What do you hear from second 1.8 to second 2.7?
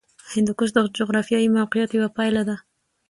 یوه پایله ده.